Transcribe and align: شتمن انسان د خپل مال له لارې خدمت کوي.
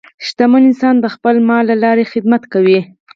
شتمن 0.27 0.63
انسان 0.69 0.95
د 0.99 1.05
خپل 1.15 1.35
مال 1.47 1.63
له 1.71 1.75
لارې 1.83 2.09
خدمت 2.11 2.43
کوي. 2.53 2.79